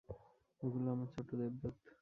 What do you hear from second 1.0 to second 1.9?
ছোট্ট দেবদূত।